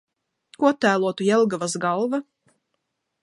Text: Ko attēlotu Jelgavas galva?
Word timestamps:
Ko 0.61 0.69
attēlotu 0.71 1.27
Jelgavas 1.27 1.77
galva? 1.85 2.21